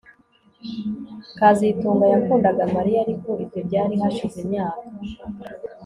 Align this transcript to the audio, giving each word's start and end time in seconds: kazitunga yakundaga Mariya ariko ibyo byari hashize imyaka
kazitunga 1.37 2.05
yakundaga 2.13 2.63
Mariya 2.75 2.99
ariko 3.05 3.29
ibyo 3.43 3.59
byari 3.67 3.93
hashize 4.01 4.37
imyaka 4.45 4.85